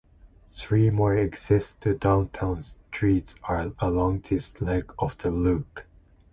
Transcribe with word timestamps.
Three 0.49 0.89
more 0.89 1.15
exits 1.15 1.75
to 1.81 1.93
downtown 1.93 2.63
streets 2.63 3.35
are 3.43 3.71
along 3.77 4.21
this 4.21 4.59
leg 4.59 4.91
of 4.97 5.15
the 5.19 5.29
loop. 5.29 5.81